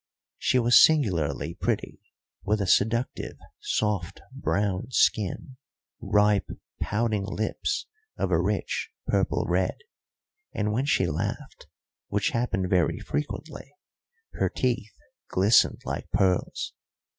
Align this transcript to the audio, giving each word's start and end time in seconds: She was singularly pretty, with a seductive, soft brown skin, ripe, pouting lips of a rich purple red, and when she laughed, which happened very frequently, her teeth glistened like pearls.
She 0.39 0.57
was 0.57 0.83
singularly 0.83 1.53
pretty, 1.53 1.99
with 2.43 2.59
a 2.59 2.65
seductive, 2.65 3.37
soft 3.59 4.19
brown 4.33 4.87
skin, 4.89 5.57
ripe, 6.01 6.49
pouting 6.79 7.23
lips 7.23 7.85
of 8.17 8.31
a 8.31 8.41
rich 8.41 8.89
purple 9.05 9.45
red, 9.47 9.77
and 10.55 10.71
when 10.71 10.85
she 10.85 11.05
laughed, 11.05 11.67
which 12.07 12.31
happened 12.31 12.67
very 12.67 12.97
frequently, 12.99 13.71
her 14.33 14.49
teeth 14.49 14.91
glistened 15.29 15.81
like 15.85 16.09
pearls. 16.09 16.73